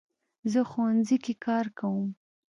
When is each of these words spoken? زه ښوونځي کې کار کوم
زه 0.51 0.61
ښوونځي 0.69 1.17
کې 1.23 1.33
کار 1.45 1.65
کوم 1.79 2.07